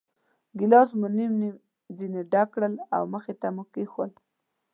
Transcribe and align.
ګیلاسونه 0.57 0.97
مو 0.99 1.07
نیم 1.15 1.33
نیم 1.41 1.55
ځنې 1.97 2.21
ډک 2.31 2.47
کړل 2.53 2.73
او 2.95 3.03
مخې 3.13 3.33
ته 3.41 3.47
مو 3.55 3.63
کېښوول. 3.73 4.11